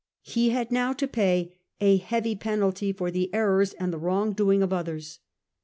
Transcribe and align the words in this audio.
He 0.23 0.49
had 0.49 0.71
now 0.71 0.93
to 0.93 1.07
pay 1.07 1.59
a 1.79 1.97
heavy 1.97 2.35
penalty 2.35 2.91
for 2.91 3.11
the 3.11 3.31
errors 3.35 3.73
and 3.73 3.93
the 3.93 3.99
wrong 3.99 4.33
doing 4.33 4.63
of 4.63 4.73
others. 4.73 5.19